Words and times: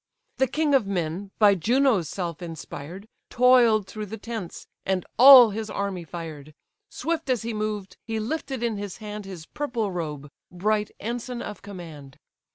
The 0.37 0.47
king 0.47 0.73
of 0.73 0.87
men, 0.87 1.29
by 1.37 1.53
Juno's 1.53 2.09
self 2.09 2.41
inspired, 2.41 3.07
Toil'd 3.29 3.85
through 3.85 4.07
the 4.07 4.17
tents, 4.17 4.65
and 4.83 5.05
all 5.19 5.51
his 5.51 5.69
army 5.69 6.03
fired. 6.05 6.55
Swift 6.89 7.29
as 7.29 7.43
he 7.43 7.53
moved, 7.53 7.97
he 8.03 8.19
lifted 8.19 8.63
in 8.63 8.77
his 8.77 8.97
hand 8.97 9.25
His 9.25 9.45
purple 9.45 9.91
robe, 9.91 10.31
bright 10.49 10.89
ensign 10.99 11.43
of 11.43 11.61
command. 11.61 12.17